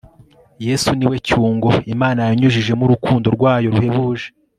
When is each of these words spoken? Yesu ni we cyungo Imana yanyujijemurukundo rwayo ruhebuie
Yesu 0.67 0.89
ni 0.97 1.05
we 1.09 1.17
cyungo 1.27 1.69
Imana 1.93 2.19
yanyujijemurukundo 2.27 3.27
rwayo 3.35 3.67
ruhebuie 3.73 4.27